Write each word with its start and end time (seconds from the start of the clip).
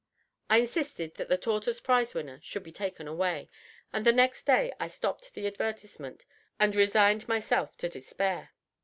I 0.49 0.57
insisted 0.57 1.13
that 1.17 1.29
the 1.29 1.37
tortoise 1.37 1.79
prize 1.79 2.15
winner 2.15 2.39
should 2.41 2.63
be 2.63 2.71
taken 2.71 3.07
away, 3.07 3.51
and 3.93 4.03
the 4.03 4.11
next 4.11 4.47
day 4.47 4.73
I 4.79 4.87
stopped 4.87 5.35
the 5.35 5.45
advertisement 5.45 6.25
and 6.59 6.75
resigned 6.75 7.27
myself 7.27 7.77
to 7.77 7.87
despair. 7.87 8.49